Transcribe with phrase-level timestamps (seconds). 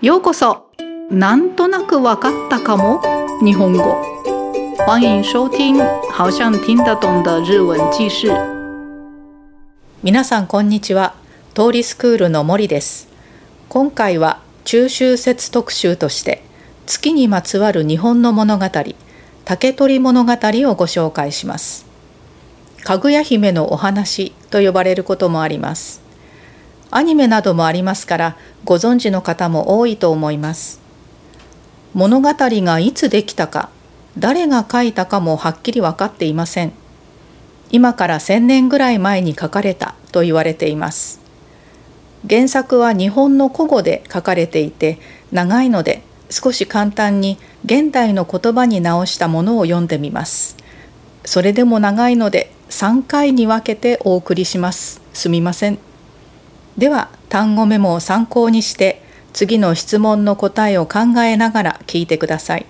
[0.00, 0.70] ようこそ。
[1.10, 3.02] なんとなくわかったかも。
[3.42, 4.00] 日本語。
[4.86, 5.76] 欢迎收听
[6.12, 8.28] 好像听得懂的日文記事。
[10.04, 11.16] 皆さんこんにちは。
[11.52, 13.08] 通りスクールの森です。
[13.68, 16.44] 今回は中秋節特集として
[16.86, 18.66] 月にまつわる日本の物語
[19.44, 20.36] 竹取物語を
[20.76, 21.86] ご紹介します。
[22.84, 26.07] かぐや姫のお話と呼ばれることもあります。
[26.90, 30.80] アニメなどもありますからご存知の方も多いと思います。
[31.94, 33.70] 物語がいつできたか
[34.18, 36.72] 誰が書いたかもはっきり分かっていません。
[37.70, 41.20] 今から1000年ぐらい前に書かれたと言われています。
[42.28, 44.98] 原作は日本の古語で書かれていて
[45.30, 50.56] 長いので少し簡単に現代の言葉に直したものを読んでみます。
[51.24, 55.00] それでも長いので3回に分けてお送りします。
[55.12, 55.87] すみません。
[56.78, 62.66] では単語メモを参考にして次の質問の答えを考えながら聞いてください。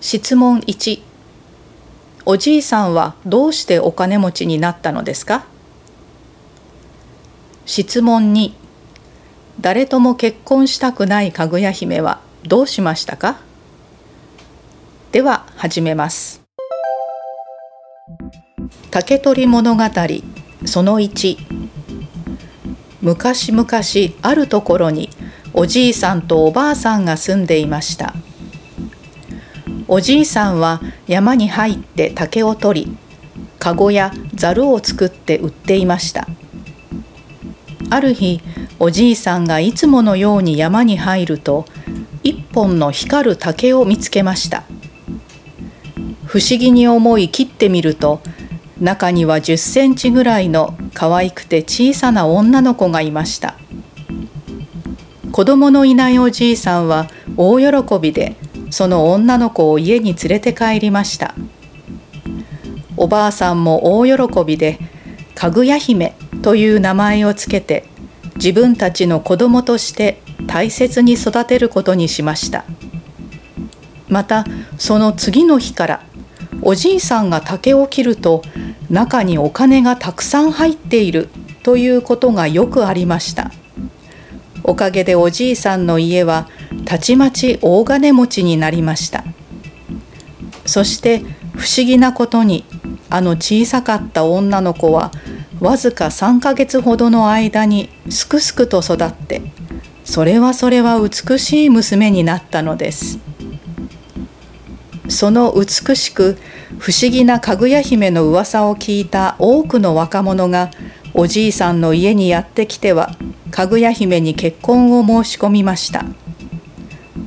[0.00, 1.02] 質問1
[2.24, 5.44] おじいさんはどうしてお金持ちになったのですか？
[7.66, 8.52] 質問2
[9.60, 13.38] 誰とも結婚したくないかぐや姫はどうしましたか？
[15.12, 16.42] では始めます。
[18.90, 19.82] 竹取物語
[20.64, 21.55] その1
[23.06, 23.68] 昔々
[24.22, 25.10] あるところに
[25.54, 28.14] おじいさんとおばあさんが住んでいました。
[29.86, 32.96] おじいさんは山に入って竹を取り
[33.60, 36.26] かごやざるを作って売っていました。
[37.90, 38.40] ある日
[38.80, 41.64] おじいさんがいつものように山に入ると
[42.24, 44.64] 一本の光る竹を見つけました。
[46.24, 48.20] 不思議に思い切ってみると
[48.80, 53.54] 中には10センチぐらいの可愛くて小さな女の子がいました。
[55.32, 58.36] 子供のいないおじいさんは大喜びで
[58.70, 61.34] その女の子を家に連れて帰りました。
[62.96, 64.78] おばあさんも大喜びで
[65.34, 67.84] かぐや姫という名前をつけて
[68.36, 72.64] 自分たちの子供として大切に育てることにしました。
[74.08, 74.44] また
[74.78, 76.02] その次の日から
[76.62, 78.42] おじいさんが竹を切ると
[78.90, 81.28] 中にお金がたくさん入っている
[81.62, 83.50] ということがよくありました。
[84.62, 86.48] おかげでおじいさんの家は
[86.84, 89.24] たちまち大金持ちになりました。
[90.64, 91.20] そして
[91.54, 92.64] 不思議なことに
[93.08, 95.12] あの小さかった女の子は
[95.60, 99.42] わずか3ヶ月ほどの間にすくすくと育って
[100.04, 103.18] それはそれは美しい娘になったのです。
[105.08, 106.36] その美しく
[106.78, 110.70] 不思議なかぐや姫の噂を聞いた多くの若者が
[111.14, 113.10] おじいさんの家にやってきては
[113.50, 116.04] かぐや姫に結婚を申し込みました。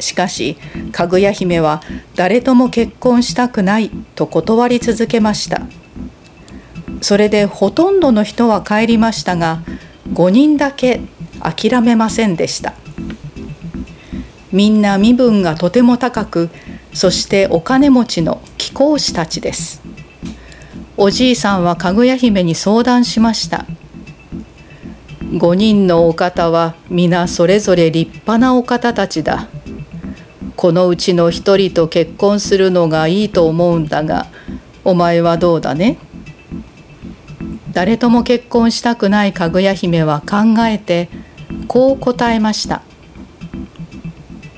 [0.00, 0.56] しかし
[0.92, 1.82] かぐや姫は
[2.14, 5.62] 誰とも結婚したくないと断り続けました。
[7.00, 9.60] それでほとんどの人は帰りましたが
[10.12, 11.00] 5人だけ
[11.40, 12.74] 諦めませんでした。
[14.52, 16.50] みんな身分がとても高く
[16.96, 19.82] そしてお金持ちの貴公子たちです。
[20.96, 23.66] おじいさんはかぐや姫に相談しました。
[25.20, 29.46] 5人のお方は皆それぞれ立派なお方たちだ。
[30.56, 34.28] このうちの一人と結婚するのがいいと思うんだが
[34.82, 35.98] お前はどうだね？
[37.72, 41.10] 誰とも結婚したくないかぐや姫は考えて
[41.68, 42.80] こう答えました。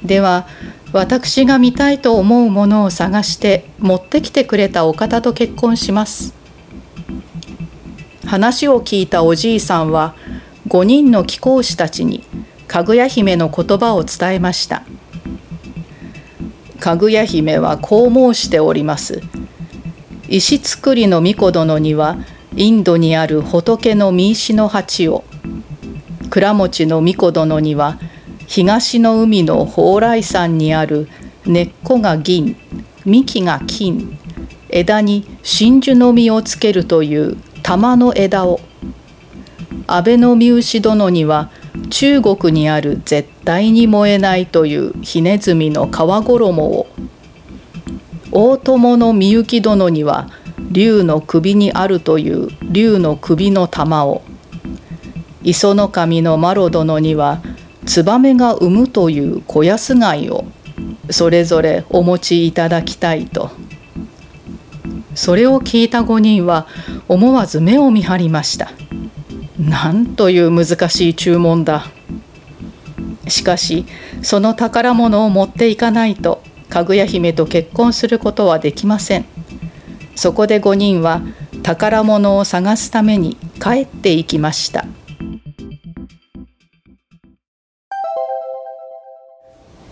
[0.04, 0.46] では
[0.92, 6.34] 私が見たいと思うものを探して持ってきてくれたお方と結婚します。
[8.24, 10.14] 話を聞いたおじいさんは
[10.68, 12.24] 5人の貴公子たちに
[12.66, 14.82] かぐや姫の言葉を伝えました。
[16.80, 19.20] かぐや姫はこう申しております。
[20.28, 22.16] 石造りの巫女殿には
[22.56, 25.24] インドにある仏の三石の鉢を。
[26.30, 27.98] 倉持の巫女殿には
[28.48, 31.06] 東の海の蓬莱山にある
[31.44, 32.56] 根っこが銀
[33.04, 34.18] 幹が金
[34.70, 38.60] 枝に真珠の実をつけるという玉の枝を。
[39.86, 41.50] 安倍の三牛殿には
[41.90, 45.90] 中国にある絶対に燃えないというひねずみの皮
[46.24, 46.86] 衣を。
[48.32, 50.30] 大友のみゆき殿には
[50.72, 54.22] 竜の首にあるという竜の首の玉を。
[55.42, 57.42] 磯の神の麻呂殿には
[57.88, 60.44] ツバメが産むという小安貝を
[61.08, 63.50] それぞれお持ちいただきたいと。
[65.14, 66.66] それを聞いた5人は
[67.08, 68.70] 思わず目を見張りました。
[69.58, 71.86] なんという難しい注文だ。
[73.26, 73.86] しかし
[74.20, 79.24] その宝物を持っていかないとかぐや姫と結婚することはできません。
[80.14, 81.22] そこで5人は
[81.62, 84.84] 宝物を探すために帰っていきました。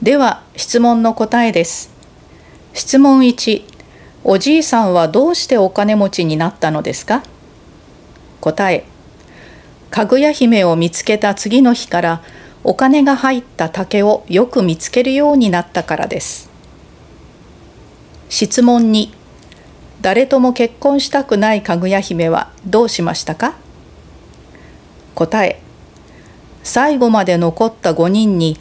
[0.06, 1.90] では質問の答えです。
[2.74, 3.64] 質問1
[4.22, 7.24] おじいさんはどうしてお金持ちになったのですか？
[8.40, 8.84] 答え
[9.90, 12.22] かぐや姫を見つけた次の日から
[12.62, 16.50] お金が入った竹をよく見つけるようになったからです。
[18.28, 19.08] 質問2
[20.02, 23.56] 誰とも結婚したくないかぐや姫はどうしましたか？
[25.16, 25.60] 答え
[26.62, 28.56] 最後まで残った5人に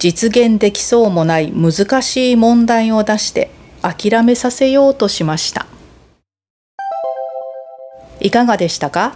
[0.00, 3.50] 実現できそうもない難しい問題を出して
[3.82, 5.66] 諦めさせようとしました。
[8.18, 9.14] いかがでしたか？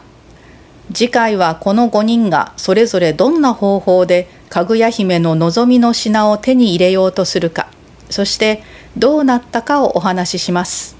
[0.92, 7.68] 次回はこの5人がそれぞれどんな方法でかぐや姫の望みの品を手に入れようとするか
[8.10, 8.62] そして
[8.94, 10.96] どうなったかをお話しします。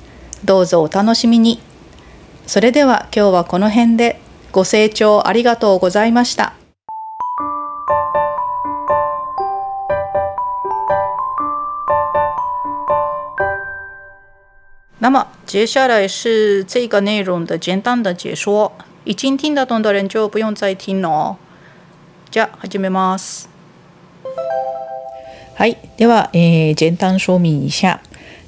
[0.47, 1.61] どうぞお楽しみに。
[2.47, 4.19] それでは今日はこの辺で
[4.51, 6.55] ご清聴ありがとうございました。
[15.05, 18.73] 那么接下来是这个内容的简单的解说，
[19.05, 21.37] 已经听得懂的人就不用再听了哦。
[22.33, 23.47] じゃあ始めます。
[25.57, 28.01] はい、では、えー、簡単说明一下。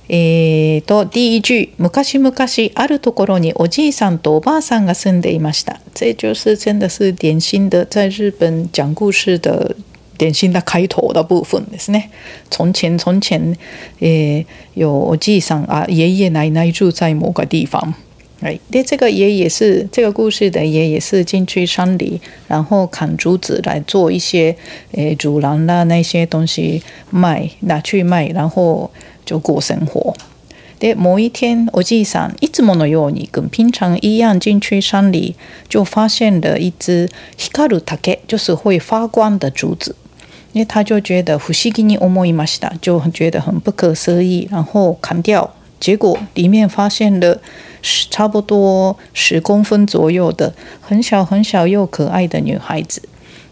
[0.09, 2.35] えーと、第一句昔々
[2.75, 5.81] あるところにおじいさんとおばあさんが住んでいました。
[5.93, 9.77] 这就是真的是典型的在日本讲故事的
[10.18, 12.10] 典型的开头的部分ですね。
[12.50, 13.56] 从前从前，
[14.00, 14.46] え
[14.76, 17.94] 有おじいさん啊，爷爷奶奶住在某个地方。
[18.42, 24.56] 哎，对，这个爷爷是这个故事的爷爷是进去山里，然后砍竹子来做一些
[24.94, 26.82] 诶竹篮啦那些东西
[27.12, 28.90] 卖，拿去卖，然后
[29.26, 30.16] 就过生活。
[30.80, 35.36] で某一天，おじいさんいつものように跟平常一样进去山里，
[35.70, 37.08] 就发现了一只
[37.54, 39.96] 光る竹，就是会发光的竹子。
[40.56, 45.50] 因为他就觉得不思議に思いました，就觉得很不可思议，然后砍掉，
[45.80, 47.40] 结果里面发现了
[47.82, 53.02] 差不多十公分左右的很小很小又可爱的女孩子。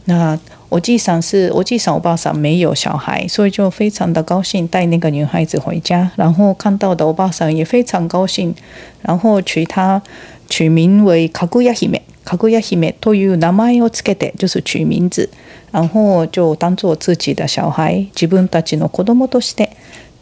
[0.06, 0.38] 那
[0.69, 8.54] 我记上是我记上我爸上没有小孩，所以就非常的高兴带那个女孩子回家，然后看到的我爸上也非常高兴，
[9.01, 10.01] 然后取她
[10.48, 12.01] 取名为卡古亚希美。
[12.25, 15.31] かぐや姫という名前をつけて就是取名字。
[15.75, 19.71] 然后就当做自己的小孩自分たちの子供として、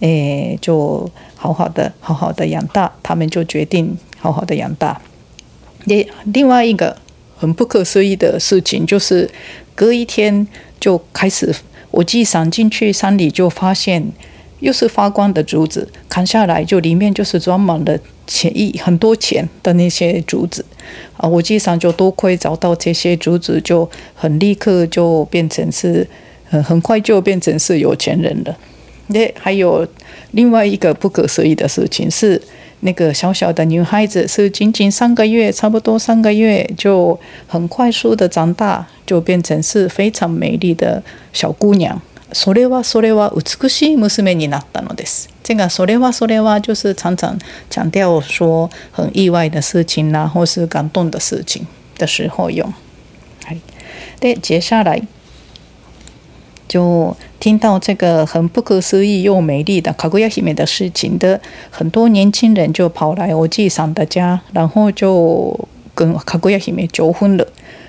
[0.00, 4.98] えー、就好好的好好的养大他们就决定好好的养大
[5.86, 6.96] で另外一个
[7.36, 9.30] 很不可思议的事情就是
[9.74, 10.46] 隔一天
[10.80, 11.54] 就开始
[11.90, 14.10] 我记赏进去山里就发现
[14.62, 20.64] 又是发光的竹子，砍下来就里面就是装满了钱一很多钱的那些竹子，
[21.16, 26.06] 啊，我记上就多亏找到这些竹子，就很立刻就变成是，
[26.48, 28.56] 很很快就变成是有钱人了。
[29.08, 29.86] 那还有
[30.30, 32.40] 另外一个不可思议的事情是，
[32.80, 37.18] 那个小小的女孩子是仅仅三个月，差不多三个月就
[37.48, 42.00] 很快速的长大，就变成是非常美丽的小姑娘。
[42.32, 45.28] それはそれは美しい娘になったのです。
[45.42, 51.66] 这个それはそれは就是常常强调说很意外的事情啦，或是感动的事情
[51.98, 52.72] 的时候用。
[54.20, 55.02] で接下来
[56.68, 61.40] 就听到这个很不可思议又美丽的卡古亚姫的事情的
[61.70, 67.46] 很多年轻人就跑来おじいさん的家，然后就跟卡古亚姫求婚了，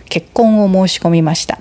[0.10, 1.60] 結婚を申し込みました。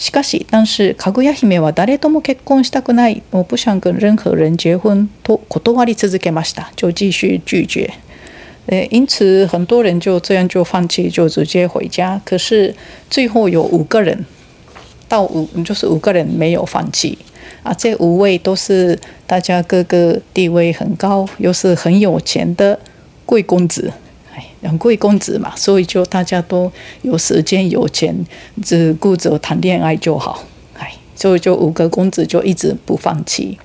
[0.00, 6.72] しかし、但是かぐや姫は誰とも結婚したくない、我不想跟任何人结婚と断り続けました。
[6.74, 7.92] 就继续拒绝。
[8.90, 12.18] 因此很多人就这样就放弃，就直接回家。
[12.24, 12.74] 可是
[13.10, 14.24] 最后有五个人，
[15.06, 17.18] 到五就是五个人没有放弃
[17.62, 17.74] 啊。
[17.74, 22.78] 这五位都是大家各个地位很高，又是很有钱的
[23.26, 23.92] 贵公子。
[24.61, 26.71] 两贵公子嘛，所以就大家都
[27.03, 28.13] 有时间有钱，
[28.63, 30.43] 只顾着谈恋爱就好。
[30.77, 33.57] 哎，所以就五个公子就一直不放弃。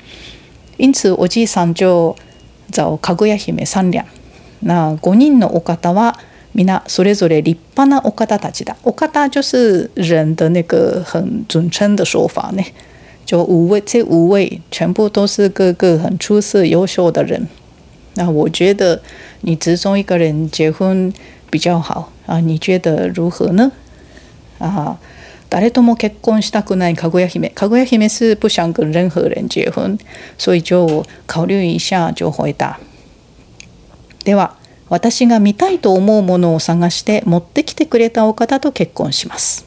[0.76, 2.14] 因此，我じさん就
[2.70, 4.04] 找かぐや姫商量。
[4.60, 6.14] 那五人のお方は
[6.54, 8.76] 皆それぞれ立派なお方たちだ。
[8.82, 12.62] お方就是人的那个很准称的说法呢。
[13.24, 17.48] 就五位，这五位全部都是个个很出色、优秀的人。
[18.15, 19.01] 那我觉得
[19.41, 21.13] 你只中一个人结婚
[21.49, 23.71] 比较好啊，你觉得如何呢？
[24.57, 24.97] 啊，
[25.49, 27.51] 誰とも結婚したくないかぐや姫。
[27.53, 29.97] かぐや姫是不想跟任何人结婚，
[30.37, 32.77] 所以就考虑一下就回答。
[34.23, 34.51] では、
[34.89, 39.65] 私が見たいと思うものを探して持ってきてくれたお方と結婚します。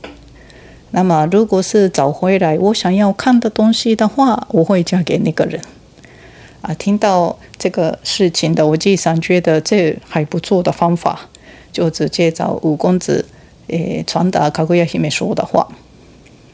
[0.91, 5.61] 那么，如果是找回来我想要看的东西的话，我会嫁给那个人。
[6.63, 11.29] 啊，听到这个事情的我继上觉得这还不错的方法，
[11.73, 13.25] 就直接找五公子。
[13.71, 15.69] えー、传达かぐや姫说的话。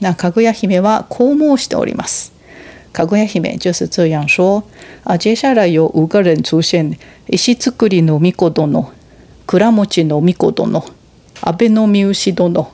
[0.00, 2.32] 那かぐや姫はこう申しております。
[2.92, 4.64] かぐや姫就是这样说。
[5.04, 6.96] 啊，接下来有五个人出现：
[7.28, 8.86] 石造りの巫女殿、
[9.46, 10.82] 倉持の巫女殿、
[11.40, 12.66] 安倍の三牛殿、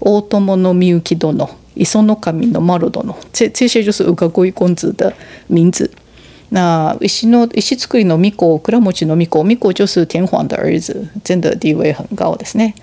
[0.00, 3.14] 大友の三幸殿、磯の神の丸殿。
[3.32, 5.12] 这这些就是五个贵公子的
[5.46, 5.88] 名字。
[6.54, 12.74] 那石の石造りの巫女、倉持の巫女、巫女就是天皇的儿子，真的地位很高ですね。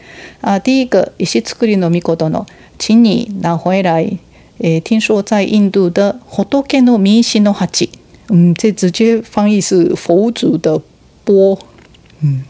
[0.41, 2.45] 啊，第一个石造りの巫女殿，
[2.77, 4.17] 请你拿回来。
[4.57, 7.87] 诶，听说在印度的仏の弥石の鉢，
[8.27, 10.81] 嗯，这直接翻译是佛祖的
[11.23, 11.57] 钵，
[12.19, 12.43] 嗯，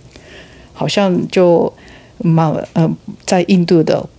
[0.74, 1.72] 好像就
[2.18, 2.92] 嘛呃，
[3.28, 4.10] 在印度的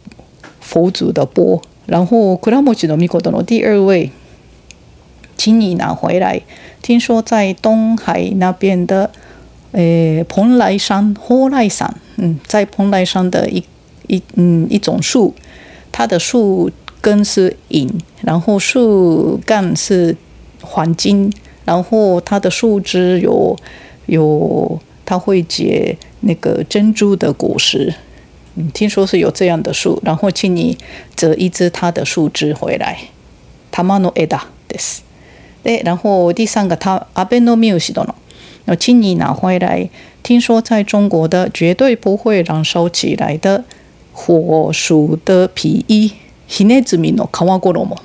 [0.61, 1.61] 佛祖的钵。
[1.87, 4.13] 然后倉持の巫女殿第二位。
[5.42, 6.42] 请你拿回来。
[6.82, 9.12] 听说在东海那边的，
[9.72, 13.64] 呃，蓬莱山、火莱山，嗯，在蓬莱山的一
[14.08, 15.34] 一嗯一种树，
[15.92, 16.72] 它的树
[17.02, 17.90] 根是银，
[18.22, 20.16] 然后树干是
[20.62, 21.32] 黄金，
[21.66, 23.58] 然后它的树枝有
[24.06, 27.94] 有，它会结那个珍珠的果实。
[28.56, 30.78] 嗯，听说是有这样的树，然后请你
[31.16, 32.98] 折一枝它的树枝回来。
[33.72, 35.02] たまの枝です。
[35.64, 38.16] で，然后第三个，他阿贝诺缪西多诺，
[38.66, 39.90] 要请你拿回来。
[40.24, 43.64] 听说在中国的绝对不会燃烧起来的
[44.12, 46.12] 火鼠的皮衣，
[46.50, 47.98] ヒネズミの皮衣。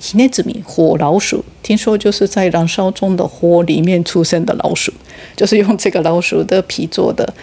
[0.00, 4.92] ヒネズミ火老鼠，听说就是在燃烧中的火里面出生的老鼠，
[5.34, 7.34] 就是用这个老鼠的皮做的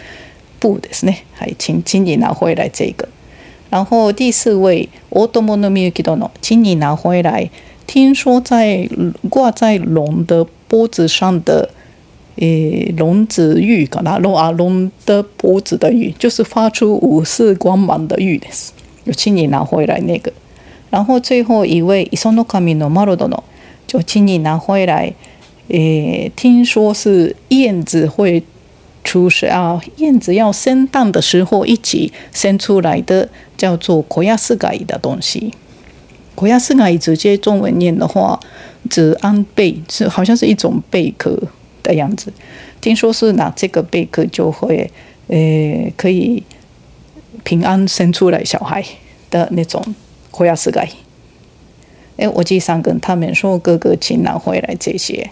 [0.62, 1.18] 布ですね。
[1.34, 3.10] 还请请你拿回来这个。
[3.70, 7.50] 然后第四位，オトモノミユキドノ，请你拿回来。
[7.91, 8.89] 听说在
[9.29, 11.69] 挂在龙的脖子上的，
[12.37, 18.47] 诶，龙子玉，可能龙啊龙的脖子的玉，就是发出五色光芒的玉的，
[19.03, 20.33] 有请你拿回来那个。
[20.89, 23.43] 然后最后一位伊松诺卡米诺马罗多诺，
[23.89, 25.13] 就请你拿回来。
[25.67, 28.41] 诶，听说是燕子会
[29.03, 35.53] 出世啊，燕子要生蛋的时候一起生出来的，叫做口亚斯盖的东西。
[36.40, 38.40] 国亚斯奶直接中文念的话，
[38.90, 41.38] 指安贝是好像是一种贝壳
[41.82, 42.32] 的样子。
[42.82, 44.92] 听说是拿这个贝壳就会，
[45.28, 46.44] 呃，可以
[47.44, 48.84] 平安生出来小孩
[49.32, 49.84] 的那种
[50.30, 50.90] 国亚斯盖。
[52.18, 55.30] 哎，我记上跟他们说哥哥请拿回来这些。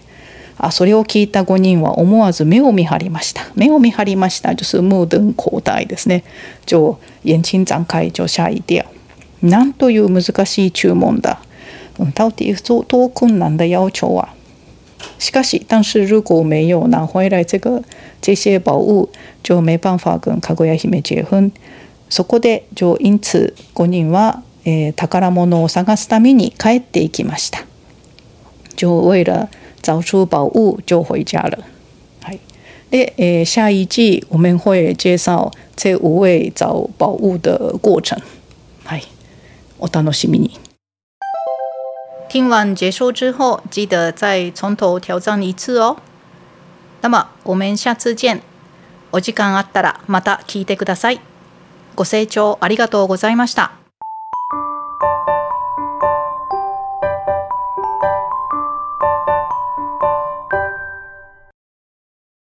[0.56, 3.42] 啊，それを聞いた五人は思わず目を見張りました。
[3.56, 6.22] 目を見張りました，就是目瞪口呆ですね。
[6.64, 8.84] 就眼睛张开，就吓一跳。
[9.41, 11.39] なんという難しい注文だ。
[12.13, 14.29] 到底多多困難的要求啊！
[15.19, 17.83] しかし，但是如果没有拿回来这个
[18.21, 19.09] 这些宝物，
[19.43, 21.51] 就没办法跟かぐや姫结婚。
[22.09, 27.65] そこで、就因此5人は、えー、宝物を探すために帰っていきました。
[28.75, 29.49] 就为了
[29.81, 31.59] 找出宝物，就回家了。
[32.21, 32.39] はい。
[32.89, 38.17] で、えー、下一季我们会介绍这五位找宝物的过程。
[38.85, 39.03] はい。
[39.79, 40.59] お楽しみに。
[42.29, 45.97] 听完结束之后，记得再从头挑战一次哦。
[47.01, 48.41] 那么我们下次见。
[49.11, 51.19] お時間あったらまた聞いてください。
[51.95, 53.78] ご清聴ありがとうございました。